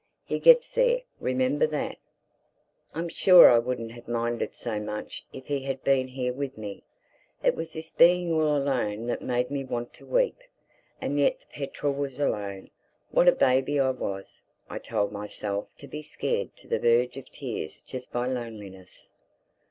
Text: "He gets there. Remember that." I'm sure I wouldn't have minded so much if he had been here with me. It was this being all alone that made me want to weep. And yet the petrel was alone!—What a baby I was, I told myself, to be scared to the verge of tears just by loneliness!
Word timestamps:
"He 0.25 0.39
gets 0.39 0.71
there. 0.71 1.01
Remember 1.19 1.67
that." 1.67 1.99
I'm 2.95 3.07
sure 3.07 3.51
I 3.51 3.59
wouldn't 3.59 3.91
have 3.91 4.07
minded 4.07 4.55
so 4.55 4.79
much 4.79 5.23
if 5.31 5.45
he 5.45 5.61
had 5.61 5.83
been 5.83 6.07
here 6.07 6.33
with 6.33 6.57
me. 6.57 6.81
It 7.43 7.55
was 7.55 7.73
this 7.73 7.91
being 7.91 8.33
all 8.33 8.57
alone 8.57 9.05
that 9.05 9.21
made 9.21 9.51
me 9.51 9.63
want 9.63 9.93
to 9.93 10.07
weep. 10.07 10.39
And 10.99 11.19
yet 11.19 11.41
the 11.41 11.45
petrel 11.53 11.93
was 11.93 12.19
alone!—What 12.19 13.27
a 13.27 13.31
baby 13.31 13.79
I 13.79 13.91
was, 13.91 14.41
I 14.67 14.79
told 14.79 15.11
myself, 15.11 15.67
to 15.77 15.87
be 15.87 16.01
scared 16.01 16.57
to 16.57 16.67
the 16.67 16.79
verge 16.79 17.15
of 17.17 17.29
tears 17.29 17.83
just 17.85 18.11
by 18.11 18.25
loneliness! 18.25 19.11